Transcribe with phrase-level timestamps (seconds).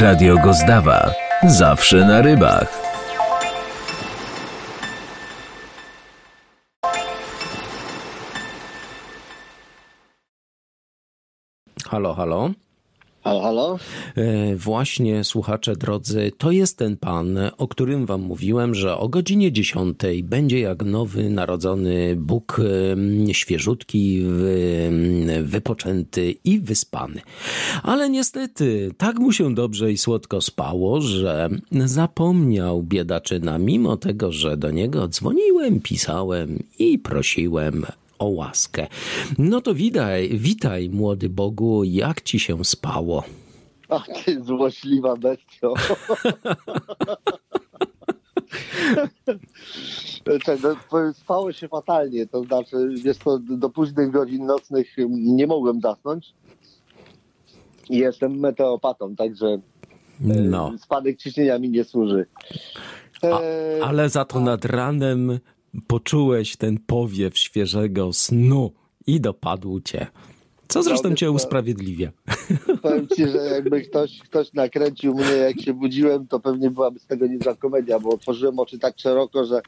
[0.00, 1.12] Radio Gozdawa.
[1.44, 2.68] Zawsze na rybach.
[11.90, 12.50] Halo, halo.
[13.24, 13.78] Halo, halo?
[14.16, 19.52] E, właśnie, słuchacze drodzy, to jest ten pan, o którym wam mówiłem, że o godzinie
[19.52, 22.60] 10 będzie jak nowy narodzony Bóg,
[23.32, 24.22] świeżutki,
[25.42, 27.20] wypoczęty i wyspany.
[27.82, 34.56] Ale niestety, tak mu się dobrze i słodko spało, że zapomniał biedaczyna, mimo tego, że
[34.56, 37.86] do niego dzwoniłem, pisałem i prosiłem
[38.22, 38.86] o łaskę.
[39.38, 43.24] No to witaj, witaj, młody Bogu, jak ci się spało?
[43.88, 45.74] Ach, ty złośliwa bestio.
[50.62, 56.34] No, spało się fatalnie, to znaczy, wiesz to do późnych godzin nocnych nie mogłem zasnąć.
[57.90, 59.60] Jestem meteopatą, także e,
[60.20, 60.72] no.
[60.78, 62.26] spadek ciśnienia mi nie służy.
[63.22, 63.40] A,
[63.84, 65.38] ale za to nad ranem
[65.86, 68.72] poczułeś ten powiew świeżego snu
[69.06, 70.06] i dopadł cię.
[70.68, 72.10] Co zresztą cię usprawiedliwia.
[72.82, 77.06] Powiem ci, że jakby ktoś, ktoś nakręcił mnie, jak się budziłem, to pewnie byłaby z
[77.06, 79.60] tego niezła komedia, bo otworzyłem oczy tak szeroko, że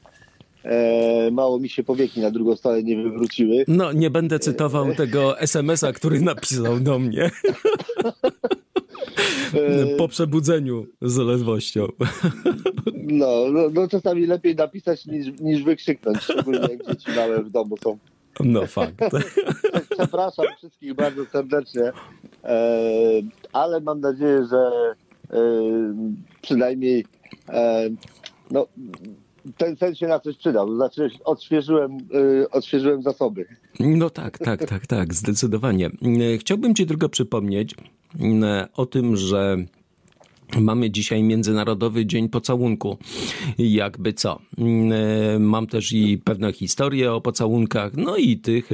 [0.64, 3.64] e, mało mi się powieki na drugą stronę nie wywróciły.
[3.68, 7.30] No, nie będę cytował tego SMS-a, który napisał do mnie.
[9.54, 11.86] E, po przebudzeniu z ledwością.
[13.06, 17.76] No, no, no, czasami lepiej napisać niż, niż wykrzyknąć, szczególnie jak dzieci małe w domu
[17.76, 17.98] są.
[18.40, 18.94] No fakt.
[19.98, 21.92] Przepraszam wszystkich bardzo serdecznie,
[22.44, 22.62] e,
[23.52, 24.70] ale mam nadzieję, że
[25.30, 25.40] e,
[26.42, 27.04] przynajmniej
[28.50, 28.66] no,
[29.56, 30.74] ten sen się na coś przydał.
[30.74, 31.98] Znaczy odświeżyłem,
[32.50, 33.46] odświeżyłem zasoby.
[33.80, 35.90] No tak, tak, tak, tak, zdecydowanie.
[36.38, 37.74] Chciałbym ci tylko przypomnieć
[38.76, 39.56] o tym, że
[40.60, 42.98] Mamy dzisiaj Międzynarodowy Dzień Pocałunku.
[43.58, 44.40] Jakby co.
[45.38, 48.70] Mam też i pewne historie o pocałunkach, no i tych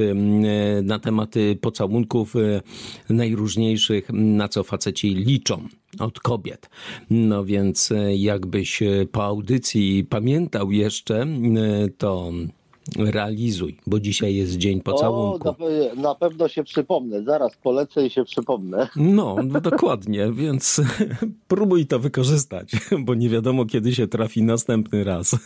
[0.82, 2.62] na tematy pocałunków e,
[3.08, 5.68] najróżniejszych, na co faceci liczą
[5.98, 6.70] od kobiet.
[7.10, 11.26] No więc e, jakbyś e, po audycji pamiętał jeszcze,
[11.98, 12.32] to
[12.98, 15.48] realizuj, bo dzisiaj jest dzień pocałunku.
[15.48, 15.56] O,
[15.96, 18.88] na, na pewno się przypomnę, zaraz polecę i się przypomnę.
[18.96, 20.80] No, no dokładnie, więc
[21.48, 22.72] próbuj to wykorzystać,
[23.04, 25.36] bo nie wiadomo kiedy się trafi następny raz.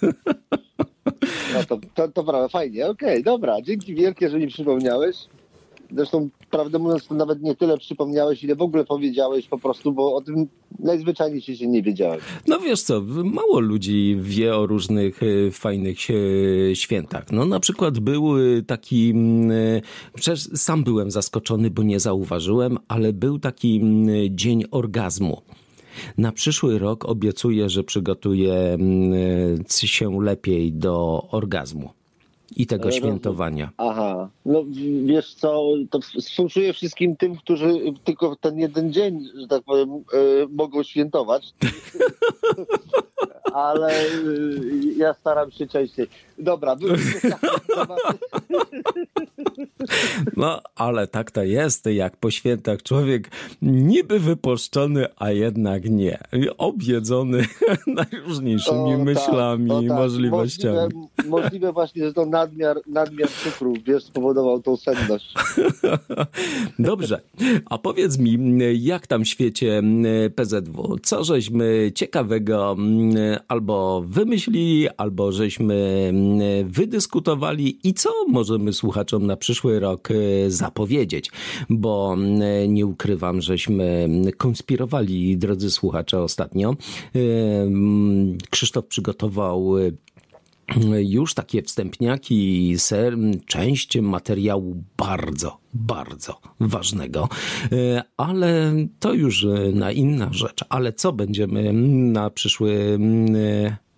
[1.54, 5.16] No to, to, to prawda, fajnie, okej, okay, dobra, dzięki wielkie, że mi przypomniałeś.
[5.90, 10.14] Zresztą, prawdę mówiąc, to nawet nie tyle przypomniałeś, ile w ogóle powiedziałeś po prostu, bo
[10.14, 10.46] o tym
[10.78, 12.20] najzwyczajniej się nie wiedziałem.
[12.46, 15.98] No wiesz co, mało ludzi wie o różnych e, fajnych
[16.74, 17.32] świętach.
[17.32, 18.24] No na przykład był
[18.66, 19.80] taki, mm, e,
[20.14, 25.42] przecież sam byłem zaskoczony, bo nie zauważyłem, ale był taki mm, dzień orgazmu.
[26.18, 29.12] Na przyszły rok obiecuję, że przygotuję mm,
[29.82, 32.03] e, się lepiej do orgazmu
[32.56, 33.70] i tego świętowania.
[33.76, 34.64] Aha, no
[35.04, 39.98] wiesz co, to współczuję wszystkim tym, którzy tylko ten jeden dzień, że tak powiem, e,
[40.50, 41.52] mogą świętować.
[43.54, 44.06] Ale e,
[44.96, 46.06] ja staram się częściej.
[46.38, 46.76] Dobra,
[50.36, 53.30] No, ale tak to jest, jak po świętach człowiek
[53.62, 56.18] niby wypuszczony, a jednak nie.
[56.58, 57.44] Objedzony
[57.86, 59.96] najróżniejszymi o, myślami, tak, tak.
[59.98, 60.76] możliwościami.
[60.76, 65.34] Możliwe, możliwe właśnie, że to nadmiar, nadmiar cukru, wiesz, spowodował tą senność.
[66.78, 67.20] Dobrze,
[67.70, 68.38] a powiedz mi,
[68.74, 69.82] jak tam w świecie
[70.36, 70.98] PZW?
[71.02, 72.76] Co żeśmy ciekawego
[73.48, 76.12] albo wymyślili, albo żeśmy
[76.64, 81.30] wydyskutowali i co możemy słuchaczom na przyszły rok e, zapowiedzieć?
[81.70, 82.16] Bo
[82.68, 86.70] nie ukrywam, żeśmy konspirowali, drodzy słuchacze, ostatnio.
[86.70, 86.76] E,
[88.50, 89.90] Krzysztof przygotował e,
[90.98, 93.16] już takie wstępniaki, ser,
[93.46, 97.28] część materiału bardzo, bardzo ważnego,
[98.16, 100.64] ale to już na inna rzecz.
[100.68, 101.72] Ale co będziemy
[102.12, 102.98] na przyszły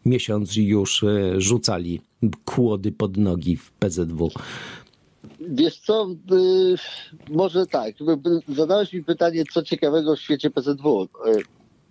[0.07, 2.01] miesiąc już e, rzucali
[2.45, 4.31] kłody pod nogi w PZW?
[5.41, 6.09] Wiesz co,
[7.31, 7.95] może tak.
[8.49, 11.03] Zadałeś mi pytanie, co ciekawego w świecie PZW.
[11.03, 11.33] E,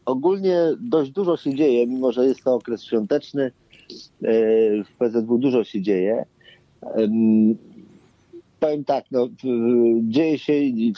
[0.06, 3.51] ogólnie dość dużo się dzieje, mimo że jest to okres świąteczny.
[4.23, 6.25] E, w PZW dużo się dzieje.
[8.59, 9.27] Powiem tak, no,
[10.01, 10.53] dzieje się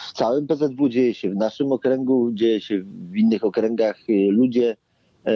[0.10, 3.98] w całym PZW, dzieje się w naszym okręgu, dzieje się w innych okręgach.
[4.30, 4.76] Ludzie
[5.28, 5.34] E,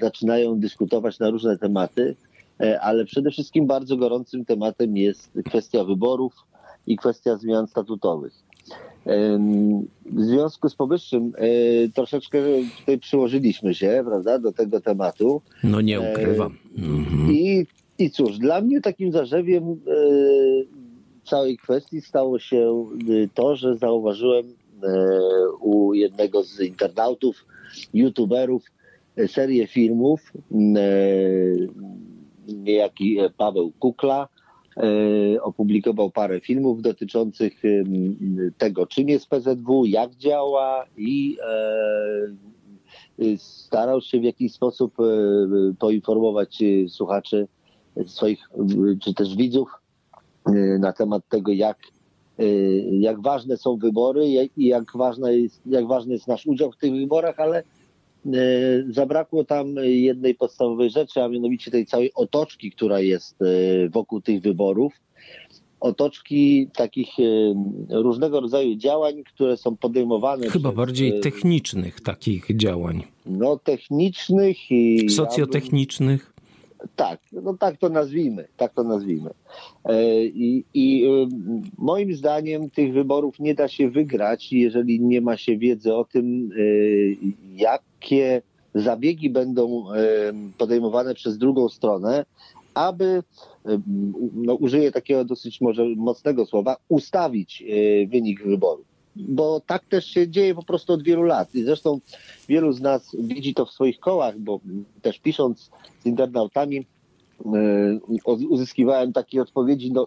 [0.00, 2.16] zaczynają dyskutować na różne tematy,
[2.60, 6.34] e, ale przede wszystkim bardzo gorącym tematem jest kwestia wyborów
[6.86, 8.32] i kwestia zmian statutowych.
[10.06, 11.32] W związku z powyższym
[11.94, 12.38] troszeczkę
[12.80, 15.42] tutaj przyłożyliśmy się, prawda, do tego tematu.
[15.64, 16.58] No nie ukrywam.
[16.78, 17.32] Mhm.
[17.32, 17.66] I,
[17.98, 19.80] I cóż, dla mnie takim zarzewiem
[21.24, 22.86] całej kwestii stało się
[23.34, 24.46] to, że zauważyłem
[25.60, 27.44] u jednego z internautów,
[27.94, 28.62] youtuberów,
[29.26, 30.32] serię filmów,
[32.48, 34.33] niejaki Paweł Kukla, E,
[35.42, 37.62] opublikował parę filmów dotyczących
[38.58, 41.36] tego, czym jest PZW, jak działa i
[43.22, 45.04] e, starał się w jakiś sposób e,
[45.78, 47.48] poinformować słuchaczy
[48.06, 48.50] swoich,
[49.02, 49.68] czy też widzów
[50.78, 51.78] na temat tego, jak,
[52.90, 54.26] jak ważne są wybory
[54.56, 57.83] i jak, ważne jest, jak ważny jest nasz udział w tych wyborach, ale E,
[58.90, 64.42] zabrakło tam jednej podstawowej rzeczy, a mianowicie tej całej otoczki, która jest e, wokół tych
[64.42, 64.92] wyborów.
[65.80, 67.22] Otoczki takich e,
[68.02, 70.50] różnego rodzaju działań, które są podejmowane.
[70.50, 73.02] Chyba przez, bardziej technicznych takich działań.
[73.26, 75.10] No, technicznych i.
[75.10, 76.34] Socjotechnicznych.
[76.96, 79.30] Tak, no tak to nazwijmy, tak to nazwijmy.
[80.34, 81.04] I, I
[81.78, 86.50] moim zdaniem tych wyborów nie da się wygrać, jeżeli nie ma się wiedzy o tym,
[87.56, 88.42] jak jakie
[88.74, 89.84] zabiegi będą
[90.58, 92.24] podejmowane przez drugą stronę,
[92.74, 93.22] aby,
[94.34, 98.86] no, użyję takiego dosyć może mocnego słowa, ustawić e, wynik wyborów.
[99.16, 101.54] Bo tak też się dzieje po prostu od wielu lat.
[101.54, 102.00] I zresztą
[102.48, 104.60] wielu z nas widzi to w swoich kołach, bo
[105.02, 106.86] też pisząc z internautami,
[107.46, 108.00] e,
[108.48, 110.06] uzyskiwałem takie odpowiedzi, no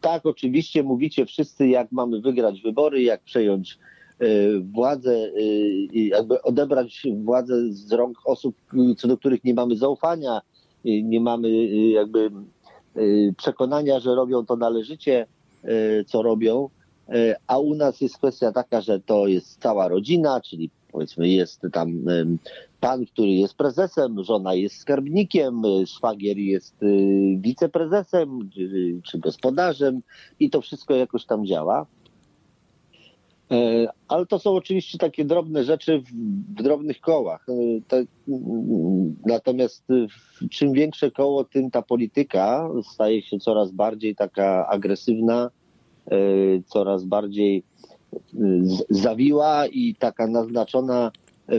[0.00, 3.78] tak, oczywiście mówicie wszyscy, jak mamy wygrać wybory, jak przejąć
[4.72, 5.40] władzę y,
[5.92, 8.56] i jakby odebrać władzę z rąk osób,
[8.98, 10.40] co do których nie mamy zaufania,
[10.84, 12.30] nie mamy jakby
[13.36, 15.26] przekonania, że robią to należycie,
[16.06, 16.68] co robią.
[17.46, 22.04] A u nas jest kwestia taka, że to jest cała rodzina, czyli powiedzmy jest tam
[22.80, 26.74] pan, który jest prezesem, żona jest skarbnikiem, szwagier jest
[27.36, 28.50] wiceprezesem
[29.04, 30.00] czy gospodarzem
[30.40, 31.86] i to wszystko jakoś tam działa.
[33.50, 36.12] E, ale to są oczywiście takie drobne rzeczy w,
[36.62, 37.46] drobnych kołach.
[37.48, 38.04] E, te,
[39.26, 39.84] natomiast
[40.50, 45.50] czym większe koło, tym ta polityka staje się coraz bardziej taka agresywna,
[46.06, 46.16] e,
[46.66, 47.62] coraz bardziej
[48.90, 51.10] zawiła i taka naznaczona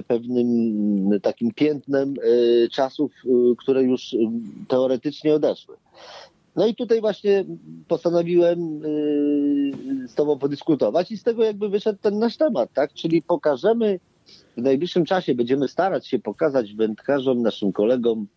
[0.07, 2.13] pewnym takim piętnem
[2.71, 3.11] czasów,
[3.57, 4.15] które już
[4.67, 5.75] teoretycznie odeszły.
[6.55, 7.45] No i tutaj właśnie
[7.87, 12.93] postanowiłem yy, z Tobą podyskutować i z tego jakby wyszedł ten nasz temat, tak?
[12.93, 13.99] Czyli pokażemy
[14.57, 18.27] w najbliższym czasie, będziemy starać się pokazać wędkarzom, naszym kolegom,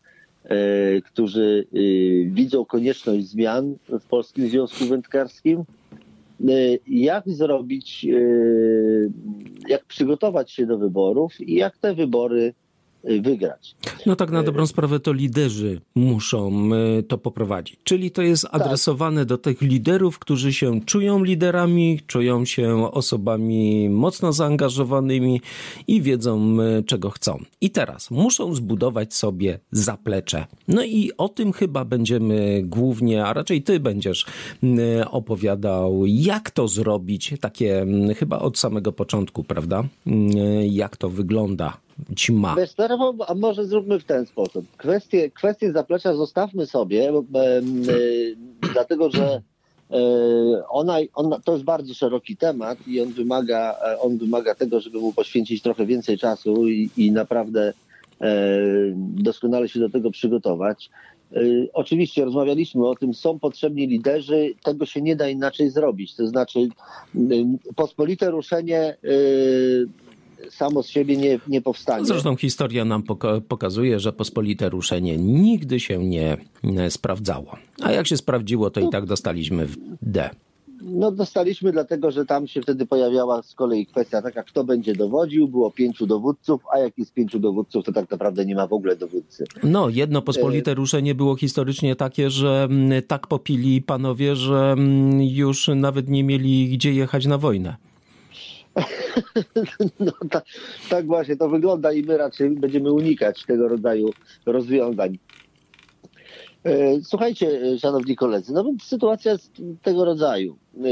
[0.44, 5.64] yy, którzy yy, widzą konieczność zmian w Polskim Związku Wędkarskim,
[6.86, 8.06] jak zrobić,
[9.68, 12.63] jak przygotować się do wyborów i jak te wybory Y,
[13.04, 13.76] wygrać.
[14.06, 17.76] No tak na y, dobrą sprawę to liderzy muszą y, to poprowadzić.
[17.84, 18.54] Czyli to jest tak.
[18.54, 19.28] adresowane tak.
[19.28, 25.40] do tych liderów, którzy się czują liderami, czują się osobami mocno zaangażowanymi
[25.86, 26.56] i wiedzą
[26.86, 27.44] czego chcą.
[27.60, 30.46] I teraz muszą zbudować sobie zaplecze.
[30.68, 34.26] No i o tym chyba będziemy głównie, a raczej ty będziesz
[35.10, 37.86] opowiadał, jak to zrobić, takie
[38.16, 39.84] chyba od samego początku, prawda?
[40.70, 41.83] Jak to wygląda
[42.16, 42.54] ćma.
[42.56, 42.74] Wiesz,
[43.26, 44.64] a może zróbmy w ten sposób.
[44.76, 47.62] Kwestie, kwestie zaplecza zostawmy sobie, bo, e,
[48.72, 49.42] dlatego że
[49.90, 49.98] e,
[50.68, 54.98] ona, ona, to jest bardzo szeroki temat i on wymaga, e, on wymaga tego, żeby
[54.98, 57.72] mu poświęcić trochę więcej czasu i, i naprawdę
[58.20, 58.46] e,
[58.96, 60.90] doskonale się do tego przygotować.
[61.32, 61.40] E,
[61.72, 66.14] oczywiście rozmawialiśmy o tym, są potrzebni liderzy, tego się nie da inaczej zrobić.
[66.14, 66.68] To znaczy,
[67.76, 68.96] pospolite ruszenie
[70.50, 72.06] samo z siebie nie, nie powstanie.
[72.06, 76.36] Zresztą historia nam poka pokazuje, że pospolite ruszenie nigdy się nie
[76.88, 77.56] sprawdzało.
[77.82, 80.30] A jak się sprawdziło, to i tak dostaliśmy w D.
[80.86, 85.48] No dostaliśmy dlatego, że tam się wtedy pojawiała z kolei kwestia taka, kto będzie dowodził.
[85.48, 88.96] Było pięciu dowódców, a jak jest pięciu dowódców, to tak naprawdę nie ma w ogóle
[88.96, 89.44] dowódcy.
[89.62, 90.74] No, jedno pospolite e...
[90.74, 92.68] ruszenie było historycznie takie, że
[93.06, 94.76] tak popili panowie, że
[95.18, 97.76] już nawet nie mieli gdzie jechać na wojnę.
[100.00, 100.44] No, tak,
[100.90, 104.10] tak właśnie to wygląda i my raczej będziemy unikać tego rodzaju
[104.46, 105.18] rozwiązań.
[106.64, 109.52] E, słuchajcie, e, szanowni koledzy, no więc sytuacja jest
[109.82, 110.56] tego rodzaju.
[110.76, 110.88] E,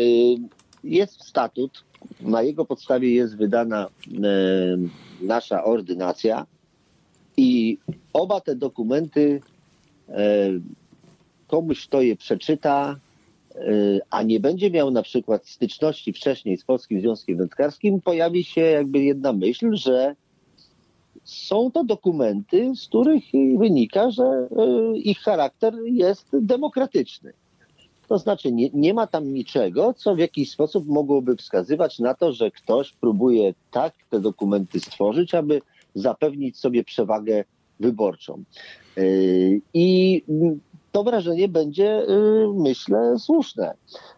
[0.84, 1.84] jest statut,
[2.20, 3.88] na jego podstawie jest wydana
[5.20, 6.46] nasza ordynacja
[7.36, 7.78] i
[8.12, 9.40] oba te dokumenty
[11.46, 12.96] komuś, kto je przeczyta,
[14.10, 18.98] a nie będzie miał na przykład styczności wcześniej z Polskim Związkiem Wędkarskim, pojawi się jakby
[19.02, 20.16] jedna myśl, że
[21.24, 23.24] są to dokumenty, z których
[23.58, 24.48] wynika, że
[24.94, 27.32] ich charakter jest demokratyczny.
[28.08, 32.32] To znaczy nie, nie ma tam niczego, co w jakiś sposób mogłoby wskazywać na to,
[32.32, 35.60] że ktoś próbuje tak te dokumenty stworzyć, aby
[35.94, 37.44] zapewnić sobie przewagę
[37.80, 38.42] wyborczą.
[38.96, 40.22] Yy, I
[40.92, 43.74] to wrażenie będzie, yy, myślę, słuszne,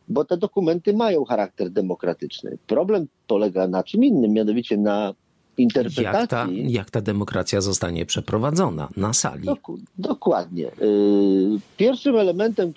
[0.09, 2.59] bo te dokumenty mają charakter demokratyczny.
[2.67, 5.15] Problem polega na czym innym, mianowicie na
[5.59, 6.03] interpretacji.
[6.11, 9.47] Jak ta, jak ta demokracja zostanie przeprowadzona na sali?
[9.47, 10.71] Dok dokładnie.
[10.81, 12.73] Yy, pierwszym elementem,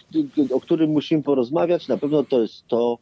[0.51, 2.97] o którym musimy porozmawiać, na pewno to jest to,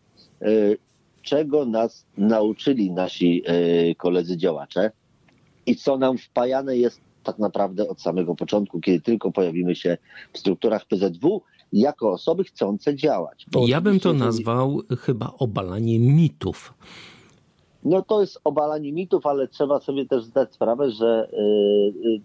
[1.22, 3.44] czego nas nauczyli nasi
[3.98, 4.92] koledzy działacze
[5.66, 9.98] i co nam wpajane jest tak naprawdę od samego początku, kiedy tylko pojawimy się
[10.34, 11.42] w strukturach PZW
[11.74, 13.46] jako osoby chcące działać.
[13.68, 16.74] ja bym to nazwał chyba obalanie mitów.
[17.84, 21.30] No to jest obalanie mitów, ale trzeba sobie też zdać sprawę, że
[22.04, 22.22] yy,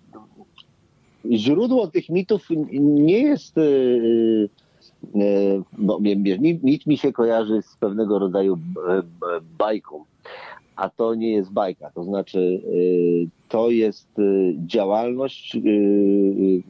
[1.25, 2.49] yy, źródło tych mitów
[2.81, 3.57] nie jest.
[3.57, 4.49] Yy,
[5.79, 5.99] no,
[6.63, 8.59] mit mi się kojarzy z pewnego rodzaju
[9.59, 10.05] bajką
[10.81, 11.91] a to nie jest bajka.
[11.95, 16.63] To znaczy, y, to jest y, działalność, y,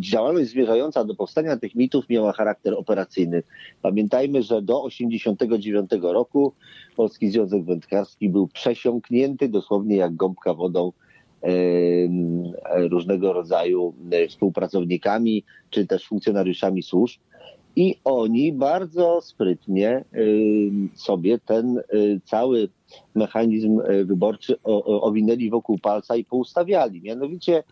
[0.00, 3.42] działalność zmierzająca do powstania tych mitów miała charakter operacyjny.
[3.82, 6.52] Pamiętajmy, że do 1989 roku
[6.96, 10.92] Polski Związek Wędkarski był przesiąknięty dosłownie jak gąbka wodą
[12.90, 13.94] różnego rodzaju
[14.28, 17.20] współpracownikami czy też funkcjonariuszami służb
[17.76, 20.04] i oni bardzo sprytnie
[20.94, 21.80] sobie ten
[22.24, 22.68] cały
[23.14, 27.00] mechanizm wyborczy owinęli wokół palca i poustawiali.
[27.02, 27.62] Mianowicie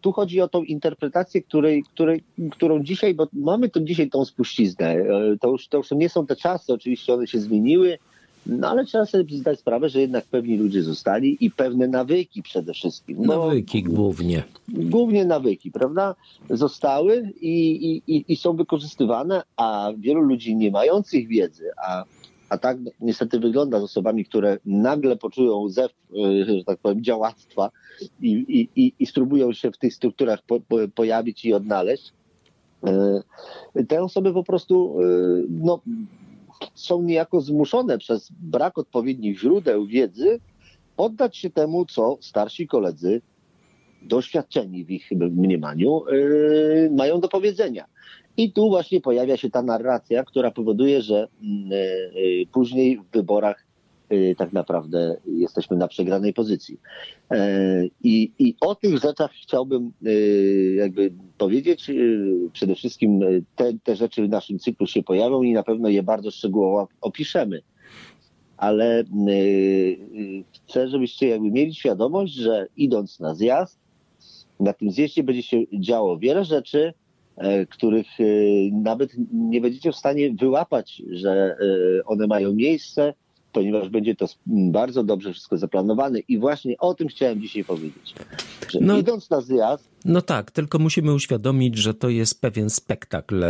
[0.00, 4.96] tu chodzi o tą interpretację, której, której, którą dzisiaj, bo mamy tu dzisiaj tą spuściznę.
[5.40, 7.98] To już, to już nie są te czasy, oczywiście one się zmieniły,
[8.48, 12.72] no ale trzeba sobie zdać sprawę, że jednak pewni ludzie zostali i pewne nawyki przede
[12.72, 13.16] wszystkim.
[13.20, 14.42] No, nawyki głównie.
[14.68, 16.14] Głównie nawyki, prawda?
[16.50, 22.04] Zostały i, i, i są wykorzystywane, a wielu ludzi nie mających wiedzy, a,
[22.48, 27.70] a tak niestety wygląda z osobami, które nagle poczują zew, e, że tak powiem, działactwa
[28.22, 32.12] i, i, i, i spróbują się w tych strukturach po, po, pojawić i odnaleźć.
[32.86, 35.04] E, te osoby po prostu e,
[35.48, 35.80] no,
[36.74, 40.40] są niejako zmuszone przez brak odpowiednich źródeł wiedzy
[40.96, 43.22] oddać się temu, co starsi koledzy,
[44.02, 47.84] doświadczeni w ich mniemaniu, yy, mają do powiedzenia.
[48.36, 53.67] I tu właśnie pojawia się ta narracja, która powoduje, że yy, później w wyborach
[54.36, 56.80] tak naprawdę jesteśmy na przegranej pozycji.
[57.30, 61.90] E, I, I o tych rzeczach chciałbym y, jakby powiedzieć.
[61.90, 63.20] Y, przede wszystkim
[63.56, 67.62] te, te rzeczy w naszym cyklu się pojawią i na pewno je bardzo szczegółowo opiszemy.
[68.56, 69.04] Ale
[70.52, 73.78] chcę, żebyście jakby mieli świadomość, że idąc na zjazd,
[74.60, 76.94] na tym zjeździe będzie się działo wiele rzeczy,
[77.36, 78.06] e, których
[78.72, 81.56] nawet nie będziecie w stanie wyłapać, że
[82.06, 83.14] one mają miejsce,
[83.58, 88.14] ponieważ będzie to bardzo dobrze wszystko zaplanowane i właśnie o tym chciałem dzisiaj powiedzieć.
[88.70, 89.88] Że no, idąc na zjazd.
[90.04, 93.44] No tak, tylko musimy uświadomić, że to jest pewien spektakl,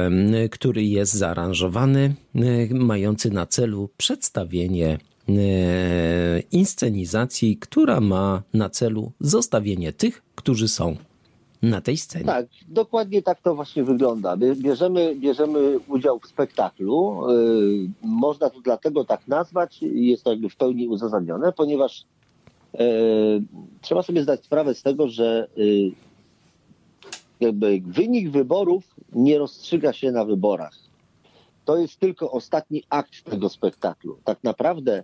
[0.51, 2.15] który jest zaaranżowany,
[2.71, 4.99] mający na celu przedstawienie
[6.53, 10.97] inscenizacji, która ma na celu zostawienie tych, którzy są
[11.63, 12.25] na tej scenie.
[12.25, 14.37] Tak, dokładnie tak to właśnie wygląda.
[14.37, 17.23] Bierzemy, bierzemy udział w spektaklu.
[17.29, 22.05] Yy, można to dlatego tak nazwać, jest to jakby w pełni uzasadnione, ponieważ
[22.73, 22.81] yy,
[23.81, 25.93] trzeba sobie zdać sprawę z tego, że yy,
[27.41, 30.75] jakby wynik wyborów nie rozstrzyga się na wyborach.
[31.65, 34.19] To jest tylko ostatni akt tego spektaklu.
[34.25, 35.03] Tak naprawdę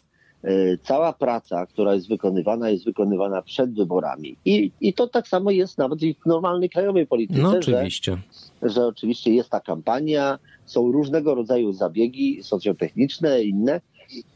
[0.83, 4.37] cała praca, która jest wykonywana, jest wykonywana przed wyborami.
[4.45, 7.41] I, i to tak samo jest nawet i w normalnej krajowej polityce.
[7.41, 8.17] No oczywiście.
[8.63, 13.81] Że, że oczywiście jest ta kampania, są różnego rodzaju zabiegi socjotechniczne, inne.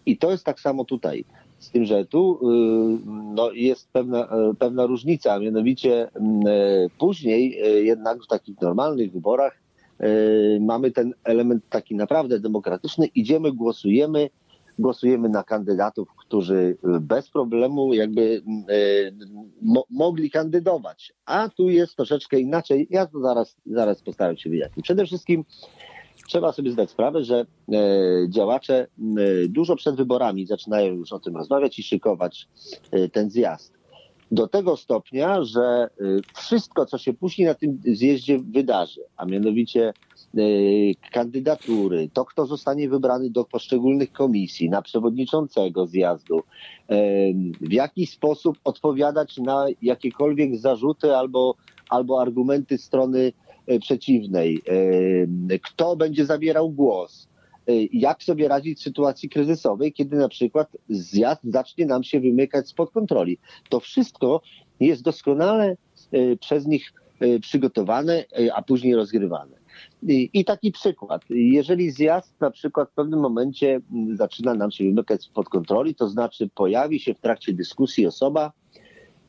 [0.07, 1.25] I to jest tak samo tutaj.
[1.59, 2.99] Z tym, że tu y,
[3.35, 6.51] no, jest pewna, e, pewna różnica, mianowicie mm, e,
[6.99, 9.59] później jednak w takich normalnych wyborach
[10.61, 14.31] mamy ten element taki naprawdę demokratyczny, idziemy, głosujemy,
[14.79, 18.75] głosujemy na kandydatów, którzy bez problemu jakby e,
[19.63, 21.13] mo mogli kandydować.
[21.27, 22.87] A tu jest troszeczkę inaczej.
[22.91, 24.85] Ja to zaraz, zaraz postaram się wyjaśnić.
[24.85, 25.45] Przede wszystkim
[26.29, 27.75] trzeba sobie zdać sprawę, że e,
[28.29, 28.87] działacze
[29.49, 32.49] dużo przed wyborami zaczynają już o tym rozmawiać i szykować
[33.13, 33.78] ten zjazd.
[34.31, 35.91] Do tego stopnia, że
[36.37, 39.93] wszystko, co się później na tym zjeździe wydarzy, a mianowicie
[41.13, 46.43] kandydatury, to kto zostanie wybrany do poszczególnych komisji, na przewodniczącego zjazdu,
[47.61, 51.55] w jaki sposób odpowiadać na jakiekolwiek zarzuty albo,
[51.89, 53.33] albo argumenty strony
[53.81, 54.63] przeciwnej,
[55.63, 57.29] kto będzie zabierał głos,
[57.93, 62.91] jak sobie radzić w sytuacji kryzysowej, kiedy na przykład zjazd zacznie nam się wymykać spod
[62.91, 63.39] kontroli.
[63.69, 64.41] To wszystko
[64.81, 65.77] jest doskonale
[66.41, 66.93] przez nich
[67.41, 69.59] przygotowane, a później rozgrywane.
[70.33, 71.23] I taki przykład.
[71.31, 73.81] Jeżeli zjazd na przykład w pewnym momencie
[74.15, 78.53] zaczyna nam się wymykać spod kontroli, to znaczy pojawi się w trakcie dyskusji osoba,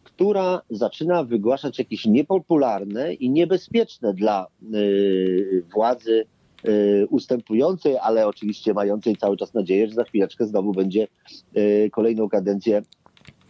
[0.04, 4.48] która zaczyna wygłaszać jakieś niepopularne i niebezpieczne dla
[5.74, 6.26] władzy
[7.10, 11.08] ustępującej, ale oczywiście mającej cały czas nadzieję, że za chwileczkę znowu będzie
[11.58, 12.82] y, kolejną kadencję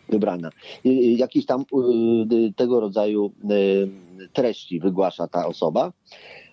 [0.09, 0.49] wybrana.
[1.17, 1.65] Jakieś tam
[2.55, 3.31] tego rodzaju
[4.33, 5.93] treści wygłasza ta osoba,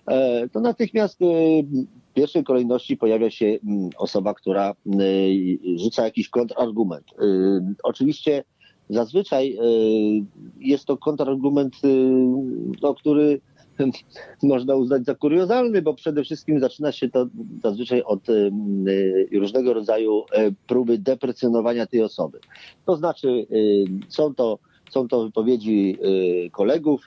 [0.07, 4.75] e, to natychmiast w pierwszej kolejności pojawia się mm, osoba, która
[5.75, 7.05] rzuca jakiś kontrargument.
[7.83, 8.43] Oczywiście
[8.89, 10.25] Zazwyczaj y,
[10.59, 11.87] jest to kontrargument, y,
[12.81, 13.41] no, który
[14.43, 17.27] można uznać za kuriozalny, bo przede wszystkim zaczyna się to
[17.63, 18.51] zazwyczaj od y,
[19.33, 20.23] różnego rodzaju
[20.67, 22.39] próby deprecjonowania tej osoby.
[22.85, 23.47] To znaczy,
[24.09, 25.97] są to, są to wypowiedzi
[26.51, 27.05] kolegów,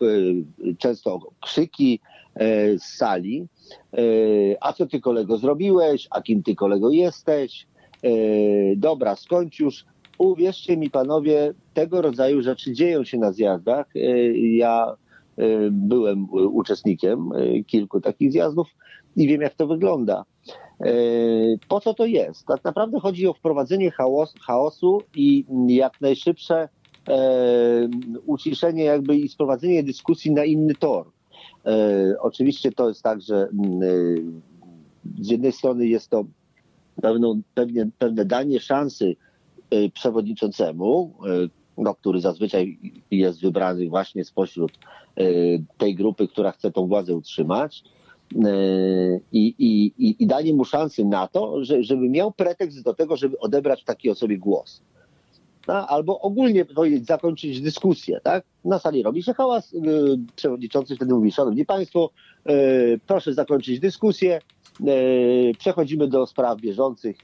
[0.78, 2.00] często krzyki
[2.78, 3.46] z sali.
[4.60, 6.08] A co ty kolego zrobiłeś?
[6.10, 7.66] A kim ty kolego jesteś?
[8.76, 9.84] Dobra, skończ już
[10.20, 13.86] uwierzcie mi panowie, tego rodzaju rzeczy dzieją się na zjazdach.
[14.34, 14.96] Ja
[15.70, 18.68] byłem uczestnikiem e, kilku takich zjazdów
[19.16, 20.24] i wiem, jak to wygląda.
[21.68, 22.46] Po co to jest?
[22.46, 26.68] Tak naprawdę chodzi o wprowadzenie chaos, chaosu i jak najszybsze
[28.26, 31.10] uciszenie jakby i sprowadzenie dyskusji na inny tor.
[32.20, 33.48] Oczywiście to jest tak, że
[35.20, 36.24] z jednej strony jest to
[37.98, 39.16] pewne danie szansy
[39.74, 42.78] Y, przewodniczącemu, y, no, który zazwyczaj
[43.10, 44.72] jest wybrany właśnie spośród
[45.20, 47.84] y, tej grupy, która chce tą władzę utrzymać.
[49.32, 53.38] I, i, i danie mu szansy na to, że, żeby miał pretekst do tego, żeby
[53.38, 54.82] odebrać takiej osobie głos.
[55.68, 58.20] No, albo ogólnie powiedzieć, zakończyć dyskusję.
[58.22, 58.44] Tak?
[58.64, 59.74] Na sali robi się hałas,
[60.36, 62.10] przewodniczący wtedy mówi, szanowni państwo,
[63.06, 64.40] proszę zakończyć dyskusję,
[65.58, 67.16] przechodzimy do spraw bieżących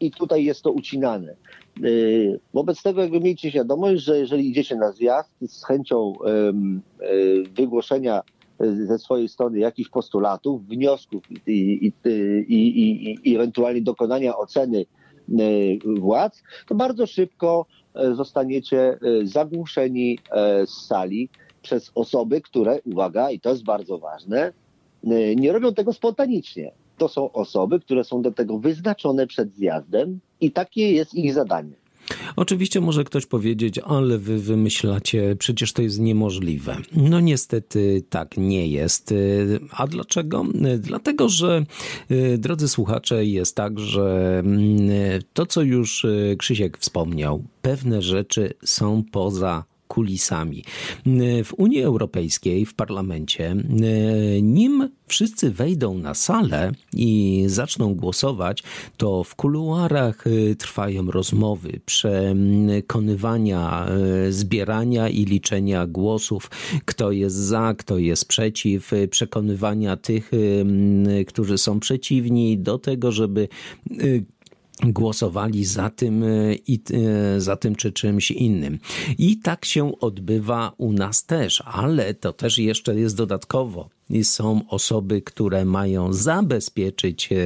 [0.00, 1.36] i tutaj jest to ucinane.
[1.84, 8.22] Y, wobec tego jakby miejcie świadomość, że jeżeli idziecie na zjazd z chęcią y, wygłoszenia
[8.62, 11.92] y, ze swojej strony jakichś postulatów, wniosków i, i,
[12.48, 14.84] i, i ewentualnie dokonania oceny
[15.98, 17.66] władz, to bardzo szybko
[18.12, 20.18] zostaniecie zagłuszeni
[20.66, 21.28] z sali
[21.62, 24.52] przez osoby, które, uwaga, i to jest bardzo ważne,
[25.36, 30.50] nie robią tego spontanicznie to są osoby, które są do tego wyznaczone przed zjazdem i
[30.50, 31.72] takie jest ich zadanie.
[32.36, 36.76] Oczywiście może ktoś powiedzieć, ale wy wymyślacie, przecież to jest niemożliwe.
[36.96, 39.14] No niestety tak nie jest.
[39.70, 40.44] A dlaczego?
[40.78, 41.64] Dlatego, że
[42.38, 44.90] drodzy słuchacze, jest tak, że mm,
[45.32, 46.06] to, co już
[46.38, 50.64] Krzysiek wspomniał, pewne rzeczy są poza kulisami.
[51.44, 53.56] W Unii Europejskiej, w parlamencie,
[54.42, 58.62] nim wszyscy wejdą na salę i zaczną głosować,
[58.96, 60.24] to w kuluarach
[60.58, 63.88] trwają rozmowy, przekonywania,
[64.30, 66.50] zbierania i liczenia głosów,
[66.84, 70.30] kto jest za, kto jest przeciw, przekonywania tych,
[71.26, 73.48] którzy są przeciwni do tego, żeby
[74.84, 78.78] głosowali za tym e, i e, za tym czy czymś innym.
[79.18, 85.22] I tak się odbywa u nas też, ale to też jeszcze jest dodatkowo są osoby,
[85.22, 87.36] które mają zabezpieczyć e,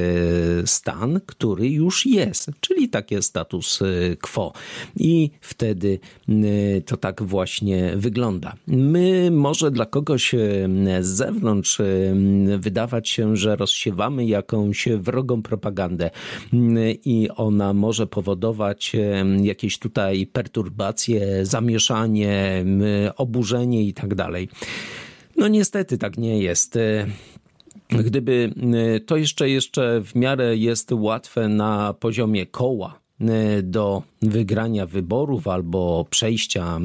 [0.65, 4.53] stan, który już jest, czyli takie status e, quo.
[4.95, 5.99] I wtedy
[6.29, 6.33] e,
[6.81, 8.53] to tak właśnie wygląda.
[8.67, 10.35] My może dla kogoś
[11.01, 11.81] z zewnątrz
[12.57, 16.09] wydawać się, że rozsiewamy jakąś wrogą propagandę
[17.05, 18.91] i ona może powodować
[19.41, 22.65] jakieś tutaj perturbacje, zamieszanie,
[23.17, 24.49] oburzenie i tak dalej.
[25.37, 26.75] No niestety tak nie jest.
[26.75, 27.07] E,
[27.89, 28.53] gdyby
[28.95, 35.47] e, to jeszcze, jeszcze w miarę jest łatwe na poziomie koła, e, do wygrania wyborów
[35.47, 36.79] albo przejścia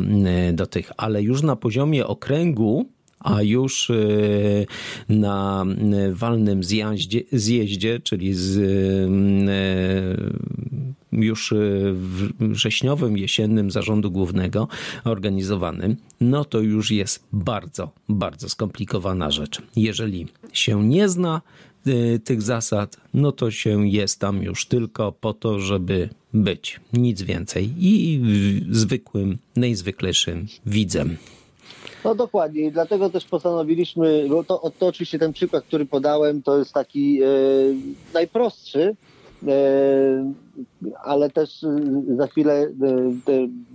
[0.53, 2.87] do tych, ale już na poziomie okręgu,
[3.21, 3.93] a już
[5.09, 5.65] na
[6.13, 8.59] walnym zjeździe, zjeździe czyli z
[11.13, 11.55] już
[12.41, 14.69] wrześniowym, jesiennym zarządu głównego
[15.05, 19.63] organizowanym, no to już jest bardzo, bardzo skomplikowana rzecz.
[19.77, 21.43] Jeżeli się nie zna
[22.25, 27.71] tych zasad, no to się jest tam już tylko po to, żeby być, nic więcej
[27.79, 28.23] i
[28.71, 31.17] zwykłym, najzwyklejszym widzem.
[32.09, 36.59] No dokładnie i dlatego też postanowiliśmy, bo to, to oczywiście ten przykład, który podałem, to
[36.59, 37.27] jest taki e,
[38.15, 38.97] najprostszy,
[39.49, 40.33] e,
[41.05, 41.77] ale też e,
[42.17, 42.73] za chwilę e,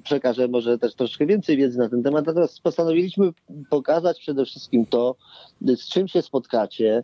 [0.04, 2.26] przekażę może też troszkę więcej wiedzy na ten temat.
[2.26, 3.32] Natomiast postanowiliśmy
[3.70, 5.16] pokazać przede wszystkim to,
[5.62, 7.04] z czym się spotkacie,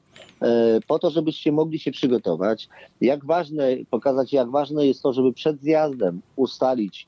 [0.87, 2.69] po to, żebyście mogli się przygotować.
[3.01, 7.07] Jak ważne, pokazać jak ważne jest to, żeby przed zjazdem ustalić,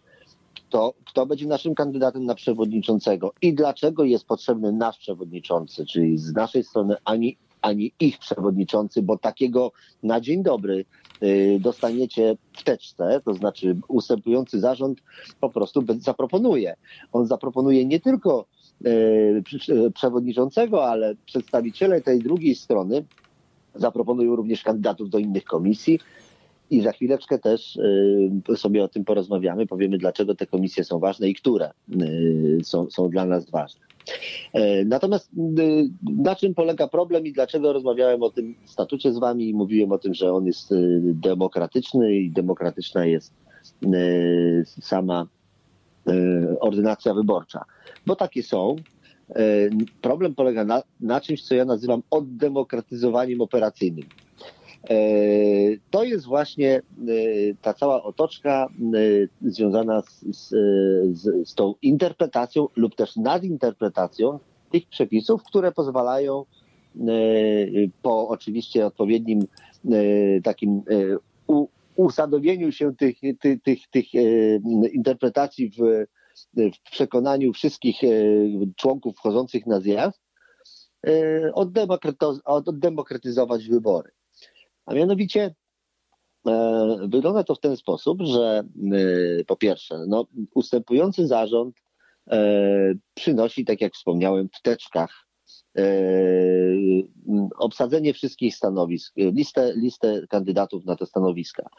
[0.72, 6.34] to, kto będzie naszym kandydatem na przewodniczącego i dlaczego jest potrzebny nasz przewodniczący, czyli z
[6.34, 9.72] naszej strony ani, ani ich przewodniczący, bo takiego
[10.04, 10.86] na dzień dobry
[11.24, 15.02] y, dostaniecie w teczce, to znaczy ustępujący zarząd
[15.40, 16.76] po prostu zaproponuje.
[17.12, 18.46] On zaproponuje nie tylko
[18.86, 19.44] y,
[19.94, 23.06] przewodniczącego, ale przedstawiciele tej drugiej strony
[23.76, 26.00] zaproponują również kandydatów do innych komisji,
[26.72, 27.76] i za chwileczkę też
[28.50, 32.90] y, sobie o tym porozmawiamy, powiemy dlaczego te komisje są ważne i które y, są,
[32.90, 33.82] są dla nas ważne.
[34.54, 39.50] E, natomiast y, na czym polega problem i dlaczego rozmawiałem o tym statucie z wami
[39.50, 43.34] i mówiłem o tym, że on jest demokratyczny i demokratyczna jest
[44.82, 45.28] sama
[46.60, 47.66] ordynacja wyborcza.
[48.06, 48.76] Bo takie są.
[49.30, 49.70] E,
[50.02, 54.06] problem polega na, na czymś, co ja nazywam oddemokratyzowaniem operacyjnym.
[54.90, 54.96] E,
[55.90, 56.82] to jest właśnie e,
[57.62, 60.50] ta cała otoczka e, związana z,
[61.18, 64.40] z, z tą interpretacją lub też nadinterpretacją
[64.72, 66.46] tych przepisów, które pozwalają
[68.02, 69.48] po oczywiście odpowiednim
[70.44, 70.84] takim
[71.96, 74.06] usadowieniu się tych, tych, tych, tych
[74.94, 76.06] interpretacji w,
[76.58, 78.02] w przekonaniu wszystkich
[78.76, 80.22] członków wchodzących na zjazd,
[82.46, 84.12] oddemokratyzować wybory.
[84.86, 85.56] A mianowicie
[86.48, 88.64] e, wygląda to w ten sposób, że
[89.40, 91.76] e, po pierwsze, no, ustępujący zarząd
[92.32, 95.28] e, przynosi, tak jak wspomniałem, w teczkach
[97.58, 101.70] obsadzenie wszystkich stanowisk, listę, listę kandydatów na te stanowiska.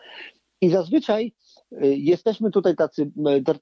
[0.60, 1.32] I zazwyczaj
[1.80, 3.10] jesteśmy tutaj tacy,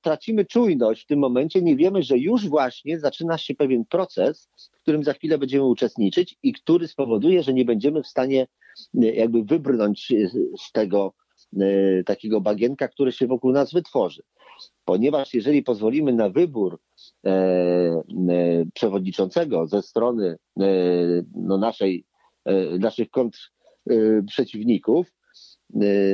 [0.03, 4.49] tracimy czujność w tym momencie, nie wiemy, że już właśnie zaczyna się pewien proces,
[4.79, 8.47] w którym za chwilę będziemy uczestniczyć i który spowoduje, że nie będziemy w stanie
[8.95, 10.13] jakby wybrnąć
[10.59, 11.13] z tego
[11.61, 14.23] e, takiego bagienka, który się wokół nas wytworzy.
[14.85, 16.81] Ponieważ jeżeli pozwolimy na wybór
[17.27, 18.03] e, e,
[18.75, 20.37] przewodniczącego ze strony
[21.35, 22.05] no, naszej,
[22.79, 23.53] naszych kontr
[24.27, 25.13] przeciwników,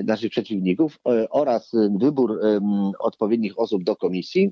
[0.05, 0.99] naszych przeciwników
[1.31, 2.41] oraz wybór
[2.99, 4.51] odpowiednich osób do komisji,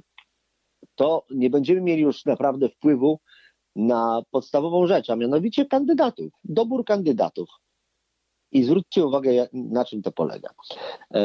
[0.94, 3.18] to nie będziemy mieli już naprawdę wpływu
[3.76, 7.48] na podstawową rzecz, a mianowicie kandydatów, dobór kandydatów.
[8.54, 10.50] I zwróćcie uwagę, na czym to polega.
[11.14, 11.20] E,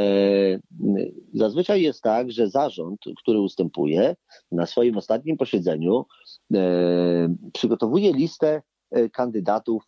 [1.33, 4.15] zazwyczaj jest tak, że zarząd, który ustępuje
[4.51, 6.05] na swoim ostatnim posiedzeniu,
[6.53, 8.61] e, przygotowuje listę
[8.91, 9.83] e, kandydatów,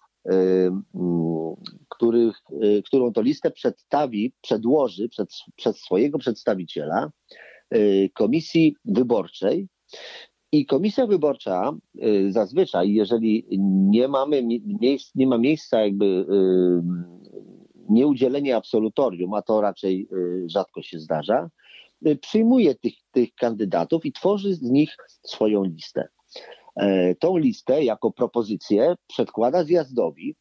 [1.89, 2.36] których,
[2.86, 7.12] którą to listę przedstawi, przedłoży przed, przed swojego przedstawiciela
[8.13, 9.67] komisji wyborczej.
[10.51, 11.73] I komisja wyborcza
[12.30, 13.45] zazwyczaj, jeżeli
[13.89, 14.43] nie mamy
[14.82, 16.25] miejsc, nie ma miejsca jakby
[17.89, 21.50] nieudzielenie absolutorium, a to raczej y, rzadko się zdarza,
[22.08, 26.08] y, przyjmuje tych, tych kandydatów i tworzy z nich swoją listę.
[26.76, 30.36] E, tą listę jako propozycję przedkłada zjazdowi,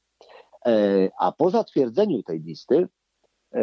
[0.66, 2.88] e, a po zatwierdzeniu tej listy
[3.54, 3.60] e,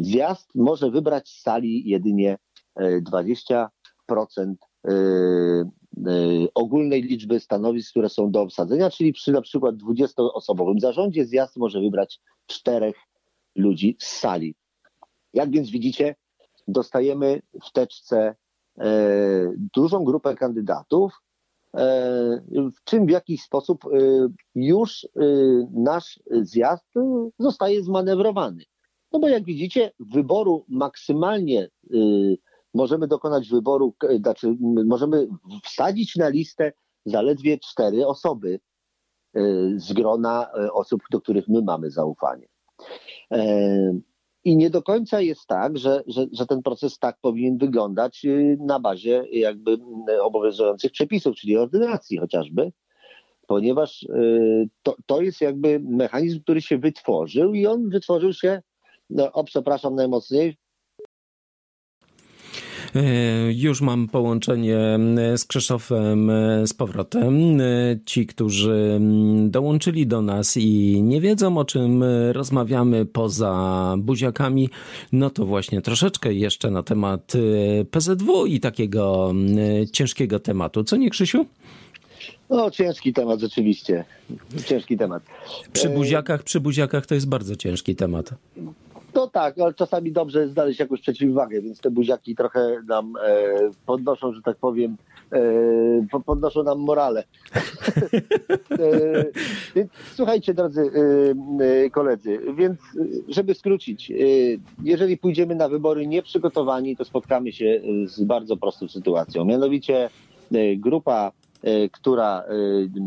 [0.00, 2.38] zjazd może wybrać z sali jedynie
[3.10, 3.68] 20%
[6.54, 11.80] ogólnej liczby stanowisk, które są do obsadzenia, czyli przy na przykład 20-osobowym zarządzie zjazd może
[11.80, 12.96] wybrać czterech
[13.56, 14.54] ludzi z sali.
[15.34, 16.14] Jak więc widzicie,
[16.68, 18.34] dostajemy w teczce
[18.78, 21.12] e, dużą grupę kandydatów,
[21.74, 21.80] e,
[22.54, 23.88] w czym w jakiś sposób e,
[24.54, 25.08] już
[25.74, 26.86] nasz zjazd
[27.38, 28.64] zostaje zmanewrowany.
[29.12, 31.68] No bo jak widzicie, wyboru maksymalnie
[32.74, 34.56] możemy dokonać wyboru, znaczy
[34.86, 35.26] możemy
[35.64, 36.72] wsadzić na listę
[37.06, 38.60] zaledwie cztery osoby
[39.34, 39.40] e,
[39.76, 42.48] z grona osób, do których my mamy zaufanie.
[43.32, 44.00] E,
[44.44, 48.26] I nie do końca jest tak, że, że, że ten proces tak powinien wyglądać
[48.58, 49.78] na bazie jakby
[50.22, 52.72] obowiązujących przepisów, czyli ordynacji chociażby,
[53.46, 54.06] ponieważ
[54.82, 58.62] to, to jest jakby mechanizm, który się wytworzył i on wytworzył się,
[59.10, 60.56] no, o przepraszam najmocniej,
[63.54, 64.98] Już mam połączenie
[65.36, 66.30] z Krzysztofem
[66.66, 67.58] z powrotem.
[68.06, 69.00] Ci, którzy
[69.46, 74.68] dołączyli do nas i nie wiedzą o czym rozmawiamy poza buziakami,
[75.12, 77.32] no to właśnie troszeczkę jeszcze na temat
[77.90, 79.34] PZW i takiego
[79.92, 80.84] ciężkiego tematu.
[80.84, 81.46] Co nie, Krzysiu?
[82.50, 84.04] No, ciężki temat rzeczywiście.
[84.66, 85.22] Ciężki temat.
[85.72, 88.34] Przy buziakach, przy buziakach to jest bardzo ciężki temat.
[89.14, 93.54] No tak, ale czasami dobrze znaleźć jakąś przeciwwagę, więc te buziaki trochę nam e,
[93.86, 94.96] podnoszą, że tak powiem,
[95.32, 97.24] e, podnoszą nam morale.
[98.70, 99.24] e,
[99.76, 100.90] więc słuchajcie, drodzy
[101.60, 102.80] e, e, koledzy, więc
[103.28, 104.14] żeby skrócić, e,
[104.84, 109.44] jeżeli pójdziemy na wybory nieprzygotowani, to spotkamy się z bardzo prostą sytuacją.
[109.44, 110.10] Mianowicie
[110.76, 111.32] grupa
[111.92, 112.44] która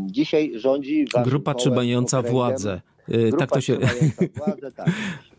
[0.06, 1.06] dzisiaj rządzi.
[1.24, 2.80] Grupa trzymająca władzę.
[3.08, 3.78] Y, Grupa tak to się.
[4.34, 4.90] Władzę, tak,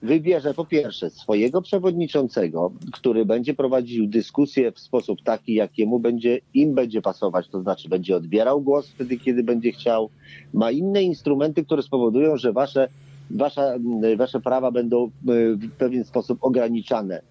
[0.01, 6.75] wybierze po pierwsze swojego przewodniczącego, który będzie prowadził dyskusję w sposób taki, jakiemu będzie im
[6.75, 10.09] będzie pasować, to znaczy będzie odbierał głos wtedy, kiedy będzie chciał.
[10.53, 12.89] Ma inne instrumenty, które spowodują, że wasze,
[13.31, 13.79] wasze,
[14.17, 15.09] wasze prawa będą y,
[15.55, 17.21] w pewien sposób ograniczane.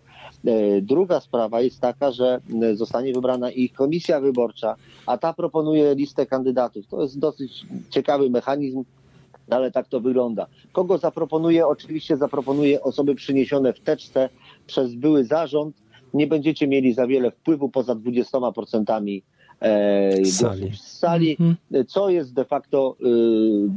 [0.48, 2.40] Y, druga sprawa jest taka, że
[2.74, 6.86] zostanie wybrana ich komisja wyborcza, a ta proponuje listę kandydatów.
[6.86, 8.84] To jest dosyć ciekawy mechanizm,
[9.50, 10.46] ale tak to wygląda.
[10.72, 11.66] Kogo zaproponuje?
[11.66, 14.28] Oczywiście zaproponuje osoby przyniesione w teczce
[14.66, 15.76] przez były zarząd.
[16.14, 19.22] Nie będziecie mieli za wiele wpływu poza 20%
[19.60, 20.76] e, sali.
[20.76, 21.86] z sali, mhm.
[21.86, 23.06] co jest de facto y,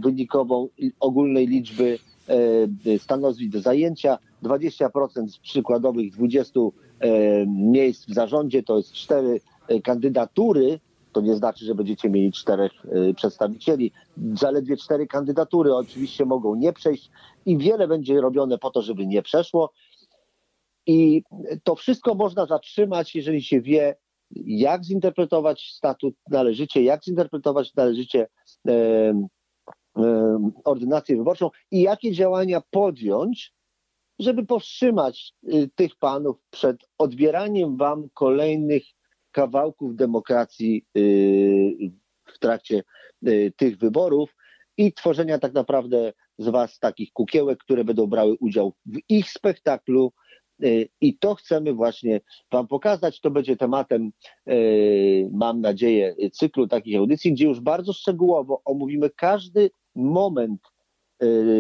[0.02, 4.18] wynikową ogólnej liczby e, stanowisk do zajęcia.
[4.44, 9.40] 20% z przykładowych 20 e, miejsc w zarządzie to jest 4
[9.84, 10.80] kandydatury,
[11.18, 13.92] to nie znaczy, że będziecie mieli czterech y, przedstawicieli.
[14.34, 17.10] Zaledwie cztery kandydatury oczywiście mogą nie przejść
[17.46, 19.72] i wiele będzie robione po to, żeby nie przeszło.
[20.88, 21.24] I
[21.64, 23.96] to wszystko można zatrzymać, jeżeli się wie,
[24.46, 28.28] jak zinterpretować statut należycie, jak zinterpretować należycie
[28.68, 28.74] e,
[29.98, 33.54] e, ordynację wyborczą i jakie działania podjąć,
[34.20, 38.84] żeby powstrzymać y, tych panów przed odbieraniem wam kolejnych
[39.38, 41.92] kawałków demokracji y,
[42.26, 42.84] w trakcie
[43.28, 44.36] y, tych wyborów
[44.78, 50.14] i tworzenia tak naprawdę z Was takich kukiełek, które będą brały udział w ich spektaklu.
[50.64, 52.22] Y, I to chcemy właśnie
[52.52, 53.22] Wam pokazać.
[53.22, 54.12] To będzie tematem,
[55.32, 60.62] mam nadzieję, cyklu takich audycji, gdzie już bardzo szczegółowo omówimy każdy moment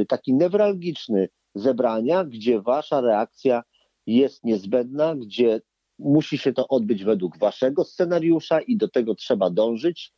[0.07, 3.63] taki newralgiczny zebrania, gdzie Wasza reakcja
[4.07, 5.61] jest niezbędna, gdzie
[5.99, 10.13] musi się to odbyć według waszego scenariusza i do tego trzeba dążyć.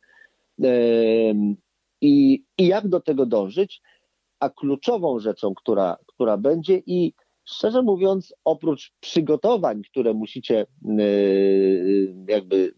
[2.00, 3.82] I, i jak do tego dążyć?
[4.40, 7.14] A kluczową rzeczą, która, która będzie i
[7.44, 10.66] szczerze mówiąc, oprócz przygotowań, które musicie
[12.28, 12.74] jakby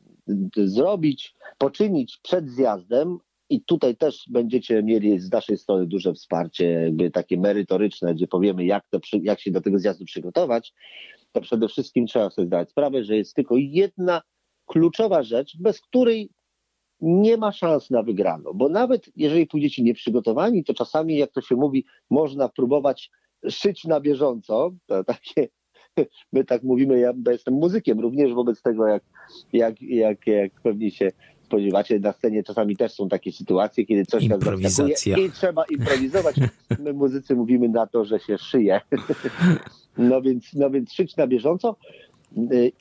[0.56, 3.18] zrobić, poczynić przed zjazdem,
[3.52, 8.64] i tutaj też będziecie mieli z naszej strony duże wsparcie, jakby takie merytoryczne, gdzie powiemy,
[8.64, 10.74] jak, to, jak się do tego zjazdu przygotować,
[11.32, 14.22] to przede wszystkim trzeba sobie zdać sprawę, że jest tylko jedna
[14.66, 16.30] kluczowa rzecz, bez której
[17.00, 21.56] nie ma szans na wygraną, bo nawet jeżeli pójdziecie nieprzygotowani, to czasami, jak to się
[21.56, 23.10] mówi, można próbować
[23.50, 25.48] szyć na bieżąco, to takie,
[26.32, 29.02] my tak mówimy, ja jestem muzykiem również wobec tego, jak,
[29.52, 34.28] jak, jak, jak pewnie się spodziewacie, na scenie czasami też są takie sytuacje, kiedy coś
[34.28, 36.36] nas zaskakuje i trzeba improwizować.
[36.84, 38.80] My muzycy mówimy na to, że się szyje.
[39.98, 41.76] No więc, no więc szyć na bieżąco.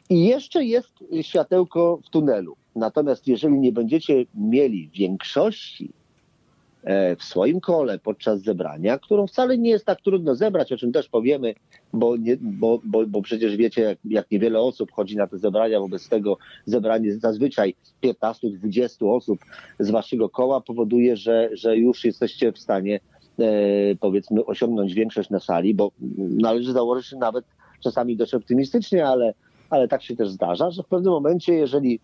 [0.09, 2.55] I jeszcze jest światełko w tunelu.
[2.75, 5.89] Natomiast jeżeli nie będziecie mieli większości
[6.83, 10.91] e, w swoim kole podczas zebrania, którą wcale nie jest tak trudno zebrać, o czym
[10.91, 11.55] też powiemy,
[11.93, 15.79] bo, nie, bo, bo, bo przecież wiecie, jak, jak niewiele osób chodzi na te zebrania,
[15.79, 19.39] wobec tego zebranie zazwyczaj 15-20 osób
[19.79, 22.99] z waszego koła powoduje, że, że już jesteście w stanie
[23.99, 27.45] powiedzmy osiągnąć większość na sali, bo należy założyć się nawet
[27.79, 29.33] czasami dość optymistycznie, ale,
[29.69, 31.99] ale tak się też zdarza, że w pewnym momencie, jeżeli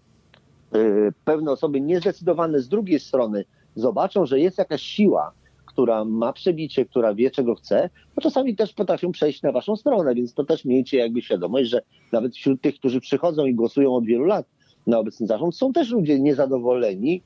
[0.73, 0.77] e,
[1.25, 3.45] pewne osoby niezdecydowane z drugiej strony
[3.75, 5.31] zobaczą, że jest jakaś siła,
[5.65, 10.15] która ma przebicie, która wie, czego chce, to czasami też potrafią przejść na waszą stronę,
[10.15, 14.05] więc to też miejcie jakby świadomość, że nawet wśród tych, którzy przychodzą i głosują od
[14.05, 14.45] wielu lat
[14.87, 17.21] na obecny zarząd, są też ludzie niezadowoleni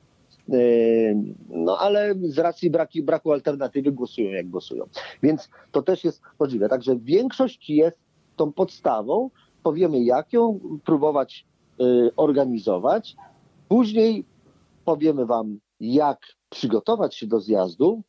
[1.48, 4.84] no ale z racji braki, braku alternatywy głosują jak głosują.
[5.22, 6.68] Więc to też jest możliwe.
[6.68, 7.98] Także większość jest
[8.36, 9.30] tą podstawą.
[9.62, 11.46] Powiemy, jak ją próbować
[11.78, 13.16] yy, organizować.
[13.68, 14.24] Później
[14.84, 16.18] powiemy Wam, jak
[16.50, 18.02] przygotować się do zjazdu,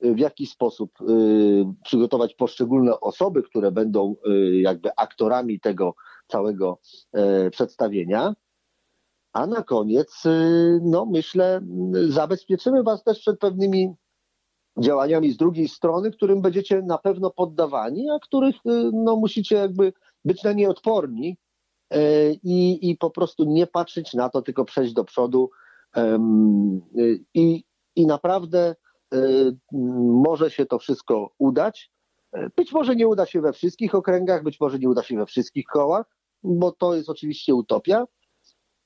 [0.00, 4.14] w jaki sposób yy, przygotować poszczególne osoby, które będą
[4.52, 5.94] jakby aktorami tego
[6.28, 6.78] całego
[7.50, 8.34] przedstawienia.
[9.32, 10.22] A na koniec,
[10.82, 11.60] no myślę,
[12.08, 13.94] zabezpieczymy Was też przed pewnymi
[14.78, 18.56] działaniami z drugiej strony, którym będziecie na pewno poddawani, a których
[18.92, 19.92] no, musicie jakby
[20.24, 21.36] być na nie odporni
[22.42, 25.50] i, i po prostu nie patrzeć na to, tylko przejść do przodu
[27.34, 27.64] i,
[27.96, 28.74] i naprawdę
[29.72, 31.92] może się to wszystko udać.
[32.56, 35.66] Być może nie uda się we wszystkich okręgach, być może nie uda się we wszystkich
[35.66, 36.06] kołach,
[36.42, 38.04] bo to jest oczywiście utopia,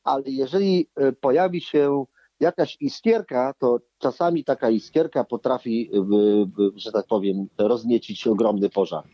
[0.06, 2.04] ale jeżeli e, pojawi się
[2.40, 5.90] jakaś iskierka, to czasami taka iskierka potrafi,
[6.76, 9.04] że tak powiem, rozniecić ogromny pożar.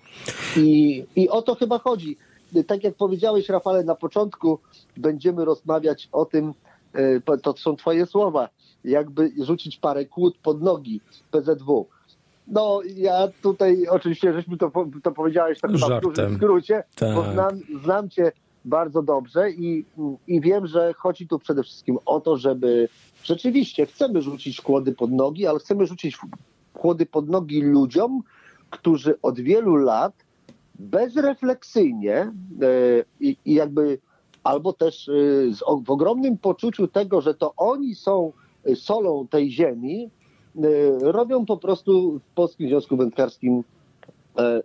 [0.57, 2.17] I, I o to chyba chodzi.
[2.67, 4.59] Tak jak powiedziałeś, Rafale, na początku
[4.97, 6.55] będziemy rozmawiać o tym,
[6.95, 8.49] e, to są Twoje słowa,
[8.85, 11.01] jakby rzucić parę kłód pod nogi
[11.31, 11.87] PZW.
[12.49, 14.71] No, ja tutaj oczywiście, żeśmy to,
[15.03, 17.15] to powiedziałeś tak w skrócie, tak.
[17.15, 18.33] bo znam, znam cię
[18.65, 19.85] bardzo dobrze i,
[20.27, 22.89] i wiem, że chodzi tu przede wszystkim o to, żeby
[23.25, 26.19] rzeczywiście chcemy rzucić kłody pod nogi, ale chcemy rzucić
[26.75, 28.23] kłody pod nogi ludziom,
[28.71, 30.13] którzy od wielu lat
[30.79, 32.33] bezrefleksyjnie e,
[33.21, 33.99] i, i jakby
[34.45, 35.13] albo też e,
[35.85, 38.33] w ogromnym poczuciu tego, że to oni są
[38.75, 40.11] solą tej ziemi,
[40.57, 40.61] e,
[41.01, 43.65] robią po prostu w Polskim Związku Wędkarskim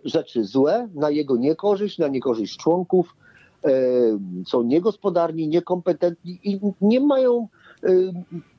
[0.04, 3.16] rzeczy złe na jego niekorzyść, na niekorzyść członków,
[4.46, 7.48] są niegospodarni, niekompetentni i nie mają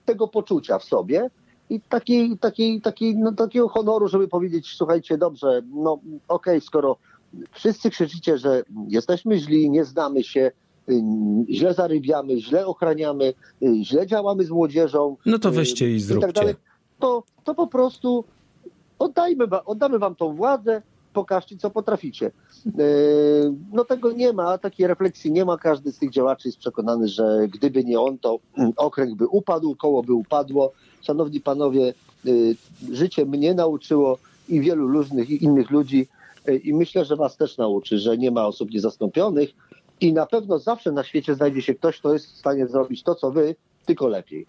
[0.05, 1.29] tego poczucia w sobie
[1.69, 6.97] i takiej, takiej, takiej, no, takiego honoru, żeby powiedzieć, słuchajcie, dobrze, no okej, okay, skoro
[7.51, 10.51] wszyscy krzyczycie, że jesteśmy źli, nie znamy się,
[11.49, 13.33] źle zarybiamy, źle ochraniamy,
[13.81, 15.17] źle działamy z młodzieżą.
[15.25, 16.29] No to weźcie i zróbcie.
[16.29, 16.55] I tak dalej,
[16.99, 18.23] to, to po prostu
[18.99, 20.81] oddajmy, oddamy wam tą władzę,
[21.19, 22.25] pokażcie, co potraficie.
[22.25, 22.71] E,
[23.71, 25.57] no tego nie ma, takiej refleksji nie ma.
[25.57, 28.39] Każdy z tych działaczy jest przekonany, że gdyby nie on, to
[28.77, 30.71] okręg by upadł, koło by upadło.
[31.01, 31.93] Szanowni panowie,
[32.25, 32.29] e,
[32.91, 34.17] życie mnie nauczyło
[34.49, 36.07] i wielu różnych innych ludzi
[36.45, 39.49] e, i myślę, że was też nauczy, że nie ma osób niezastąpionych
[40.01, 43.15] i na pewno zawsze na świecie znajdzie się ktoś, kto jest w stanie zrobić to,
[43.15, 43.55] co wy,
[43.85, 44.45] tylko lepiej.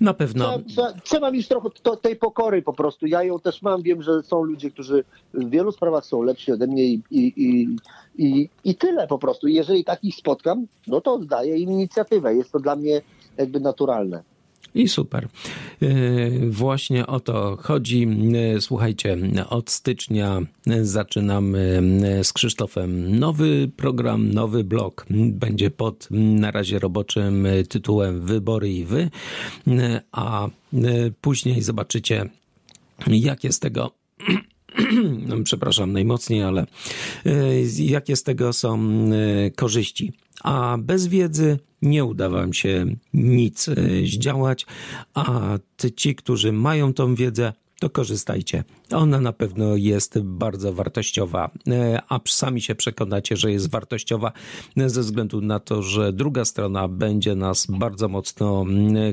[0.00, 0.58] Na pewno.
[0.68, 3.06] Trzeba, trzeba, mieć trochę to, tej pokory po prostu.
[3.06, 3.82] Ja ją też mam.
[3.82, 7.68] Wiem, że są ludzie, którzy w wielu sprawach są lepsi ode mnie i, i, i,
[8.18, 9.48] i, i tyle po prostu.
[9.48, 12.34] Jeżeli takich spotkam, no to oddaję im inicjatywę.
[12.34, 13.02] Jest to dla mnie
[13.36, 14.22] jakby naturalne.
[14.74, 15.28] I super.
[15.82, 15.88] E,
[16.50, 18.08] właśnie o to chodzi.
[18.56, 20.40] E, słuchajcie, od stycznia
[20.82, 21.82] zaczynamy
[22.22, 25.06] z Krzysztofem nowy program, nowy blog.
[25.10, 29.10] Będzie pod na razie roboczym tytułem Wybory i Wy,
[30.12, 30.48] a
[31.20, 32.30] później zobaczycie,
[33.06, 33.99] jakie z tego
[35.44, 36.66] przepraszam najmocniej, ale
[37.78, 38.80] jakie z tego są
[39.56, 44.66] korzyści a bez wiedzy nie uda wam się nic e, zdziałać,
[45.14, 45.58] a
[45.96, 48.64] ci, którzy mają tą wiedzę, to korzystajcie.
[48.90, 51.50] Ona na pewno jest bardzo wartościowa,
[52.08, 54.32] a sami się przekonacie, że jest wartościowa
[54.76, 58.64] ze względu na to, że druga strona będzie nas bardzo mocno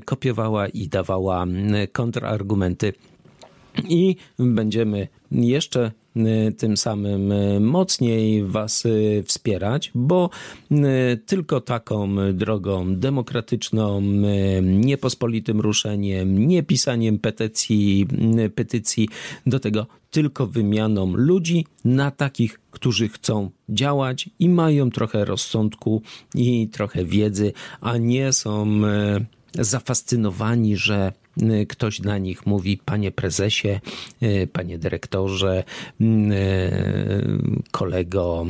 [0.06, 1.46] kopiowała i dawała
[1.92, 2.94] kontrargumenty.
[3.90, 6.07] I będziemy jeszcze Y,
[6.58, 10.30] tym samym y, mocniej Was y, wspierać, bo
[11.26, 14.02] tylko taką drogą demokratyczną,
[14.62, 18.08] niepospolitym ruszeniem, nie pisaniem petycji,
[18.56, 19.10] petycji
[19.46, 26.02] do tego tylko wymianą ludzi na takich, którzy chcą działać i mają trochę rozsądku
[26.36, 28.82] i trochę wiedzy, a nie są
[29.54, 31.27] zafascynowani, że Y,
[31.70, 33.80] ktoś na nich mówi panie prezesie,
[34.24, 35.64] y, panie dyrektorze,
[36.02, 36.06] y,
[37.72, 38.46] kolego,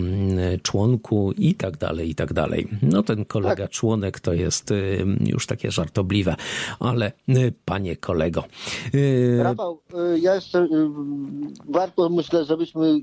[0.63, 2.67] członku i tak dalej, i tak dalej.
[2.81, 3.71] No ten kolega tak.
[3.71, 4.73] członek to jest
[5.19, 6.35] już takie żartobliwe,
[6.79, 7.11] ale
[7.65, 8.43] panie kolego.
[9.39, 9.79] Rafał,
[10.21, 10.67] ja jeszcze
[11.69, 12.99] warto myślę, żebyśmy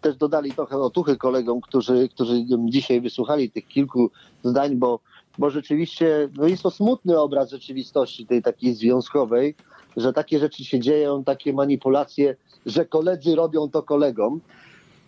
[0.00, 4.10] też dodali trochę otuchy kolegom, którzy, którzy dzisiaj wysłuchali tych kilku
[4.44, 5.00] zdań, bo
[5.38, 9.54] bo rzeczywiście no jest to smutny obraz rzeczywistości tej takiej związkowej,
[9.96, 14.40] że takie rzeczy się dzieją, takie manipulacje, że koledzy robią to kolegom.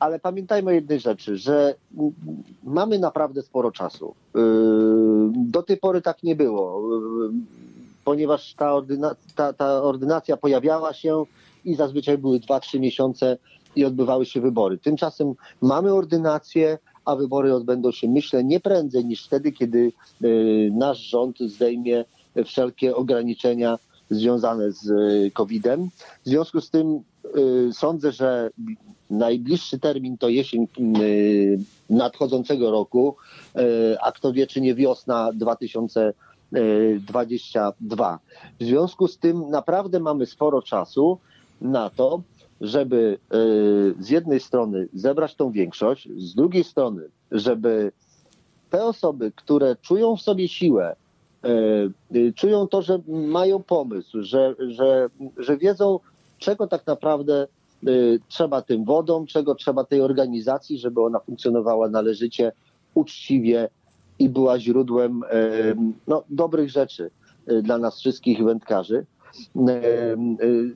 [0.00, 1.74] Ale pamiętajmy o jednej rzeczy, że
[2.64, 4.14] mamy naprawdę sporo czasu.
[4.34, 4.42] Yy,
[5.34, 6.82] do tej pory tak nie było,
[7.22, 7.30] yy,
[8.04, 11.24] ponieważ ta, ordyna ta, ta ordynacja pojawiała się
[11.64, 13.38] i zazwyczaj były 2-3 miesiące
[13.76, 14.78] i odbywały się wybory.
[14.78, 19.92] Tymczasem mamy ordynację, a wybory odbędą się, myślę, nie prędzej niż wtedy, kiedy
[20.24, 22.04] y, nasz rząd zdejmie
[22.44, 23.78] wszelkie ograniczenia
[24.10, 25.88] związane z y, COVID-em.
[26.24, 27.00] W związku z tym
[27.36, 28.50] y, sądzę, że
[29.10, 30.68] najbliższy termin to jesień
[31.90, 33.16] nadchodzącego roku,
[34.02, 38.18] a kto wie, czy nie wiosna 2022.
[38.60, 41.18] W związku z tym naprawdę mamy sporo czasu
[41.60, 42.22] na to,
[42.60, 43.18] żeby
[43.98, 47.92] z jednej strony zebrać tą większość, z drugiej strony, żeby
[48.70, 50.96] te osoby, które czują w sobie siłę,
[52.34, 56.00] czują to, że mają pomysł, że, że, że wiedzą,
[56.38, 57.46] czego tak naprawdę
[58.28, 62.52] trzeba tym wodom, czego trzeba tej organizacji, żeby ona funkcjonowała należycie,
[62.94, 63.68] uczciwie
[64.18, 65.22] i była źródłem
[66.06, 67.10] no, dobrych rzeczy
[67.62, 69.06] dla nas wszystkich wędkarzy.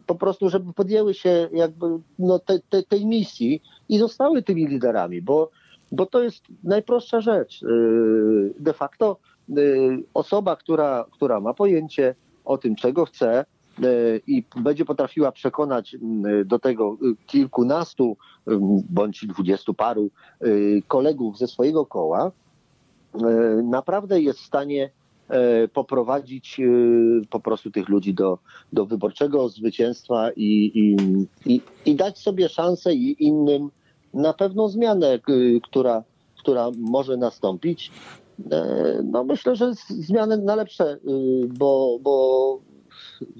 [0.06, 1.86] Po prostu, żeby podjęły się jakby
[2.18, 5.50] no, te, te, tej misji i zostały tymi liderami, bo,
[5.92, 7.60] bo to jest najprostsza rzecz.
[8.60, 9.16] De facto
[10.14, 13.44] osoba, która, która ma pojęcie o tym, czego chce,
[13.84, 15.96] E, i będzie potrafiła przekonać
[16.44, 16.96] do tego
[17.26, 18.16] kilkunastu
[18.90, 20.46] bądź dwudziestu paru e,
[20.88, 22.32] kolegów ze swojego koła,
[23.14, 23.18] e,
[23.62, 24.90] naprawdę jest w stanie
[25.72, 26.60] poprowadzić
[27.30, 28.38] po prostu tych ludzi do,
[28.72, 30.96] do wyborczego zwycięstwa i, i,
[31.52, 33.70] i, i dać sobie szansę i innym
[34.14, 35.18] na pewną zmianę,
[35.62, 36.04] która,
[36.38, 37.90] która może nastąpić.
[39.04, 40.98] No myślę, że zmianę na lepsze,
[41.58, 42.58] bo, bo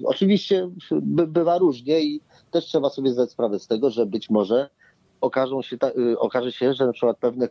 [0.05, 2.21] Oczywiście by, bywa różnie i
[2.51, 4.69] też trzeba sobie zdać sprawę z tego, że być może
[5.21, 7.49] okażą się ta, okaże się, że na przykład pewne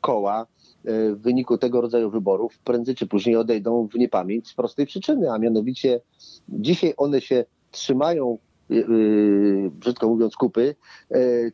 [0.00, 0.46] koła
[0.88, 5.38] w wyniku tego rodzaju wyborów prędzej czy później odejdą w niepamięć z prostej przyczyny, a
[5.38, 6.00] mianowicie
[6.48, 10.74] dzisiaj one się trzymają yy, brzydko mówiąc, kupy,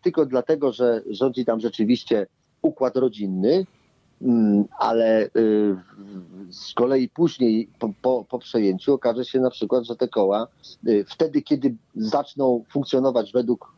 [0.03, 2.27] tylko dlatego, że rządzi tam rzeczywiście
[2.63, 3.67] układ rodzinny,
[4.23, 5.31] Mm, ale
[6.51, 10.47] z kolei później po, po, po, przejęciu okaże się na przykład, że te koła
[11.07, 13.77] wtedy, kiedy zaczną funkcjonować według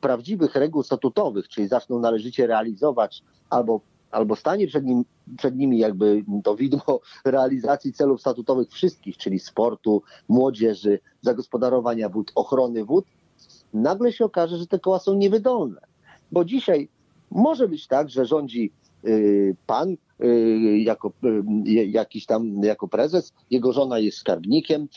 [0.00, 3.80] prawdziwych reguł statutowych, czyli zaczną należycie realizować albo
[4.14, 5.04] albo stanie przed, nim,
[5.38, 12.84] przed nimi jakby to widmo realizacji celów statutowych wszystkich, czyli sportu, młodzieży, zagospodarowania wód, ochrony
[12.84, 13.06] wód,
[13.74, 15.80] nagle się okaże, że te koła są niewydolne.
[16.32, 16.88] Bo dzisiaj
[17.30, 18.72] może być tak, że rządzi
[19.66, 21.12] pan y, jako
[21.66, 24.88] y, jakiś tam jako prezes, jego żona jest skarbnikiem,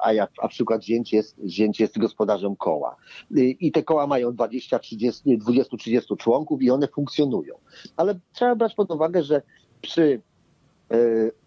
[0.00, 2.96] a, jak, a przykład zięć jest, zięć jest gospodarzem koła.
[3.36, 7.54] I te koła mają 20, 30, 20, 30 członków i one funkcjonują.
[7.96, 9.42] Ale trzeba brać pod uwagę, że
[9.80, 10.20] przy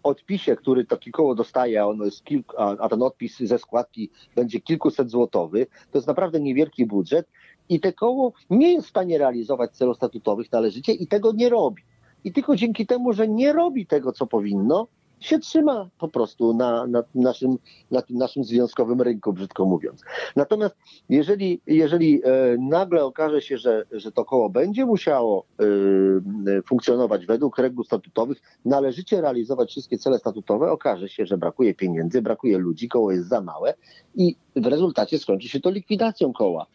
[0.02, 5.10] odpisie, który takie koło dostaje, ono jest kilku, a, ten odpis ze składki będzie kilkuset
[5.10, 7.28] złotowy, to jest naprawdę niewielki budżet
[7.68, 11.82] i te koło nie jest w stanie realizować celów statutowych należycie i tego nie robi.
[12.24, 14.86] I tylko dzięki temu, że nie robi tego, co powinno,
[15.20, 17.58] się trzyma po prostu na, na, naszym,
[17.90, 20.02] na tym naszym związkowym rynku, brzydko mówiąc.
[20.36, 20.76] Natomiast
[21.08, 27.58] jeżeli, jeżeli e, nagle okaże się, że, że to koło będzie musiało e, funkcjonować według
[27.58, 33.12] reguł statutowych, należycie realizować wszystkie cele statutowe, okaże się, że brakuje pieniędzy, brakuje ludzi, koło
[33.12, 33.74] jest za małe
[34.14, 36.66] i w rezultacie skończy się to likwidacją koła.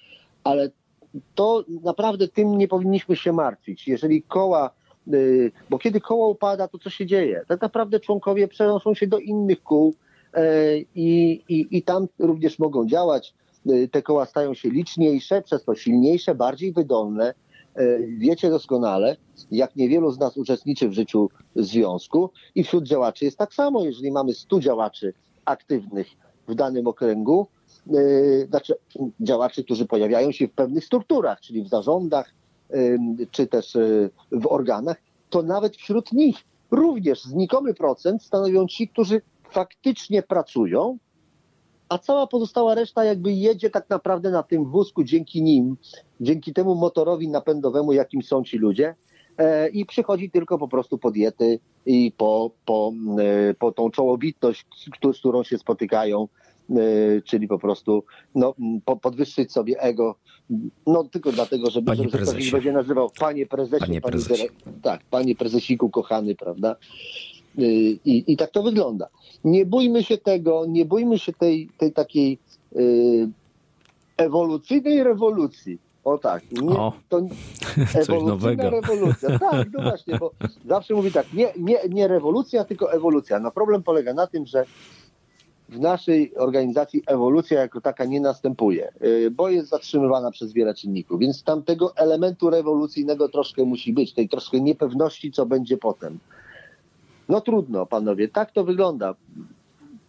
[0.44, 0.72] Ale
[1.36, 3.88] to naprawdę tym nie powinniśmy się martwić.
[3.88, 4.70] Jeżeli koła
[5.70, 7.46] bo kiedy koło upada, to co się dzieje?
[7.48, 9.96] Tak naprawdę członkowie przenoszą się do innych kół
[10.34, 13.34] e, i, i, i tam również mogą działać.
[13.70, 17.34] Y, te koła stają się liczniejsze, przez to silniejsze, bardziej wydolne.
[17.76, 19.16] E, wiecie doskonale,
[19.52, 23.86] jak niewielu z nas uczestniczy w życiu związku i wśród działaczy jest tak samo.
[23.86, 25.14] Jeżeli mamy 100 działaczy
[25.46, 26.08] aktywnych
[26.48, 27.48] w danym okręgu,
[27.88, 28.74] E, znaczy
[29.22, 32.34] działaczy, którzy pojawiają się w pewnych strukturach, czyli w zarządach,
[33.32, 34.98] czy też e, w organach,
[35.30, 36.36] to nawet wśród nich
[36.72, 40.98] również znikomy procent stanowią ci, którzy faktycznie pracują,
[41.90, 45.78] a cała pozostała reszta jakby jedzie tak naprawdę na tym wózku dzięki nim,
[46.22, 48.96] dzięki temu motorowi napędowemu, jakim są ci ludzie
[49.38, 52.92] e, i przychodzi tylko po prostu po diety i po, po,
[53.60, 54.66] po tą czołobitność,
[55.14, 56.28] z którą się spotykają
[57.26, 58.04] czyli po prostu
[58.36, 58.56] no,
[59.02, 60.16] podwyższyć sobie ego,
[60.88, 64.48] no tylko dlatego, żeby, panie żeby ktoś będzie nazywał panie prezesie, panie, prezesie.
[64.64, 66.76] Panie, tak, panie prezesiku kochany, prawda?
[67.58, 67.62] E,
[68.06, 69.08] I, I tak to wygląda.
[69.44, 72.38] Nie bójmy się tego, nie bójmy się tej, tej takiej
[72.76, 73.30] y,
[74.18, 75.80] ewolucyjnej rewolucji.
[76.04, 77.18] O tak, nie, o, to
[78.02, 78.70] ewolucyjna nowego.
[78.70, 79.40] rewolucja.
[79.40, 80.32] Tak, no właśnie, bo
[80.66, 83.40] zawsze mówi tak, nie, nie, nie rewolucja, tylko ewolucja.
[83.40, 84.66] No problem polega na tym, że
[85.74, 91.20] w naszej organizacji ewolucja jako taka nie następuje, y, bo jest zatrzymywana przez wiele czynników,
[91.20, 96.20] więc tam tego elementu rewolucyjnego troszkę musi być, tej troszkę niepewności, co będzie potem.
[97.30, 99.16] No trudno, panowie, tak to wygląda.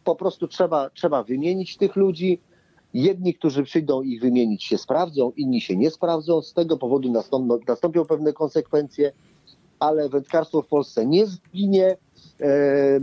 [0.05, 2.41] Po prostu trzeba, trzeba wymienić tych ludzi.
[2.95, 6.43] Jedni, którzy przyjdą ich wymienić się sprawdzą, inni się nie sprawdzą.
[6.43, 9.13] Z tego powodu nastąpią, nastąpią pewne konsekwencje.
[9.79, 11.97] Ale wędkarstwo w Polsce nie zginie.
[12.41, 13.01] E, e,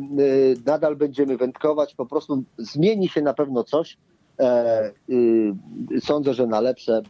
[0.66, 3.98] nadal będziemy wędkować, po prostu zmieni się na pewno coś.
[4.40, 7.02] E, y, sądzę, że na lepsze,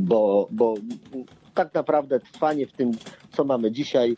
[0.00, 0.74] bo, bo
[1.54, 2.90] tak naprawdę trwanie w tym,
[3.32, 4.16] co mamy dzisiaj,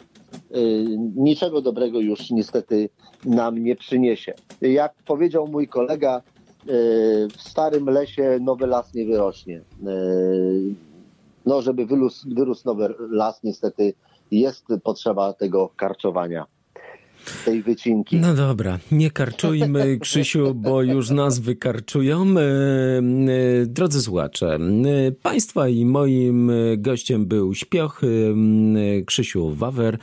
[0.56, 2.88] y, niczego dobrego już niestety
[3.24, 4.34] nam nie przyniesie.
[4.60, 9.60] Jak powiedział mój kolega, y, w starym lesie nowy las nie wyrośnie.
[11.46, 13.94] No, żeby wyrósł, wyrósł nowy las, niestety
[14.30, 16.46] jest potrzeba tego karczowania,
[17.44, 18.16] tej wycinki.
[18.16, 22.24] No dobra, nie karczujmy, Krzysiu, bo już nas wykarczują.
[22.38, 24.58] E, e, Drodzy słuchacze,
[25.06, 28.00] e, Państwa i moim gościem był śpioch
[29.06, 29.98] Krzysiu Wawer,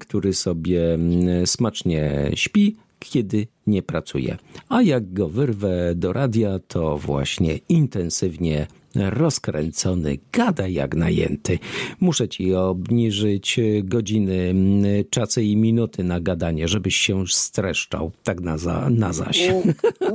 [0.00, 0.98] który sobie
[1.44, 4.36] smacznie śpi, kiedy nie pracuje.
[4.68, 8.66] A jak go wyrwę do radia, to właśnie intensywnie
[8.96, 11.58] rozkręcony, gada jak najęty.
[12.00, 18.58] Muszę ci obniżyć godziny, mm, czasu i minuty na gadanie, żebyś się streszczał, tak na,
[18.58, 19.40] za, na zaś.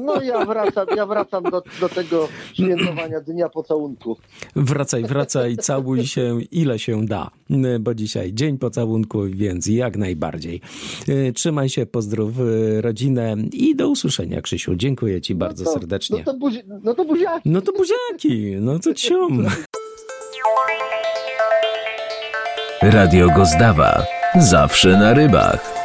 [0.05, 4.17] No ja wracam, ja wracam do, do tego świętowania Dnia Pocałunków.
[4.55, 7.31] Wracaj, wracaj, całuj się ile się da,
[7.79, 10.61] bo dzisiaj dzień pocałunku, więc jak najbardziej.
[11.07, 14.75] E, Trzymaj się, pozdrów e, rodzinę i do usłyszenia, Krzysiu.
[14.75, 16.17] Dziękuję ci bardzo no to, serdecznie.
[16.17, 17.49] No to, buzi, no to buziaki.
[17.49, 19.47] No to buziaki, no to cium.
[22.81, 24.05] Radio Gozdawa.
[24.37, 25.78] Zawsze na rybach.